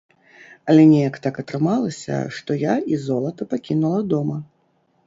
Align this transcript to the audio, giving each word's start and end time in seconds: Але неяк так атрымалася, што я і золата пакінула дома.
Але 0.71 0.85
неяк 0.91 1.19
так 1.25 1.35
атрымалася, 1.43 2.17
што 2.39 2.51
я 2.67 2.75
і 2.95 3.01
золата 3.07 3.51
пакінула 3.55 4.01
дома. 4.17 4.37